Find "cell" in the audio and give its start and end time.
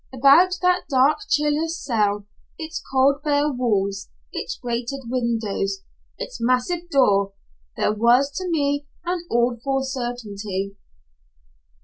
1.79-2.25